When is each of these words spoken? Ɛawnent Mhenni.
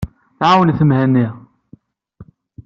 Ɛawnent 0.49 0.81
Mhenni. 0.87 1.27